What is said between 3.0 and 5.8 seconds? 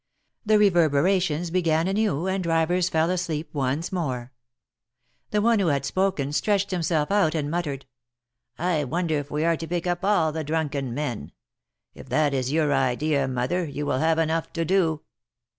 asleep once more. The one who